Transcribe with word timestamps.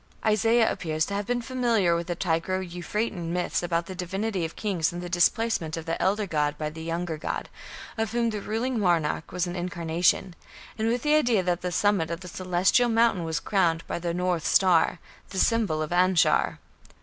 Isaiah 0.25 0.71
appears 0.71 1.05
to 1.05 1.13
have 1.13 1.27
been 1.27 1.43
familiar 1.43 1.95
with 1.95 2.07
the 2.07 2.15
Tigro 2.15 2.61
Euphratean 2.67 3.31
myths 3.31 3.61
about 3.61 3.85
the 3.85 3.93
divinity 3.93 4.43
of 4.45 4.55
kings 4.55 4.91
and 4.91 4.99
the 4.99 5.09
displacement 5.09 5.77
of 5.77 5.85
the 5.85 6.01
elder 6.01 6.25
god 6.25 6.57
by 6.57 6.71
the 6.71 6.81
younger 6.83 7.17
god, 7.17 7.49
of 7.99 8.11
whom 8.11 8.31
the 8.31 8.41
ruling 8.41 8.79
monarch 8.79 9.31
was 9.31 9.45
an 9.45 9.55
incarnation, 9.55 10.33
and 10.75 10.87
with 10.87 11.03
the 11.03 11.13
idea 11.13 11.43
that 11.43 11.61
the 11.61 11.71
summit 11.71 12.09
of 12.09 12.21
the 12.21 12.27
Celestial 12.27 12.89
mountain 12.89 13.23
was 13.25 13.39
crowned 13.39 13.85
by 13.85 13.99
the 13.99 14.11
"north 14.11 14.43
star", 14.47 14.97
the 15.29 15.37
symbol 15.37 15.83
of 15.83 15.91
Anshar. 15.91 16.57